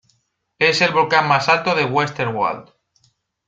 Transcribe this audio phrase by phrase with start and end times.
[0.57, 2.71] Es el volcán más alto de Westerwald.